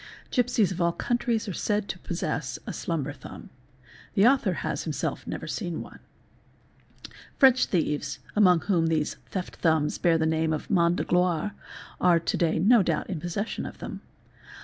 Gipsies 0.31 0.71
of 0.71 0.81
all 0.81 0.93
countries 0.93 1.47
are 1.47 1.53
said 1.53 1.87
to 1.89 1.99
possess 1.99 2.57
a 2.65 2.73
"slumber 2.73 3.13
thumb"; 3.13 3.51
the 4.15 4.25
author 4.25 4.53
has 4.65 4.83
himself 4.83 5.27
never 5.27 5.45
seen 5.45 5.79
one. 5.83 5.99
French 7.37 7.67
thieves, 7.67 8.17
among 8.35 8.61
whom 8.61 8.87
these 8.87 9.17
"theft 9.29 9.57
thumbs" 9.57 9.99
bear 9.99 10.17
the 10.17 10.25
name 10.25 10.53
of 10.53 10.71
main 10.71 10.95
de 10.95 11.05
gloire®", 11.05 11.51
are 11.99 12.19
to 12.19 12.35
day 12.35 12.57
no 12.57 12.81
doubt 12.81 13.11
in 13.11 13.19
possession 13.19 13.63
of 13.63 13.77
them. 13.77 14.01